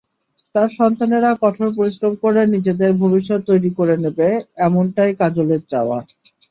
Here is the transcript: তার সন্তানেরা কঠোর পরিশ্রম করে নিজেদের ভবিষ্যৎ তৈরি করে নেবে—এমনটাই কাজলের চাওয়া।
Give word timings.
তার 0.55 0.69
সন্তানেরা 0.77 1.31
কঠোর 1.43 1.69
পরিশ্রম 1.77 2.13
করে 2.23 2.41
নিজেদের 2.53 2.91
ভবিষ্যৎ 3.01 3.41
তৈরি 3.49 3.71
করে 3.79 3.95
নেবে—এমনটাই 4.03 5.11
কাজলের 5.21 5.61
চাওয়া। 5.71 5.97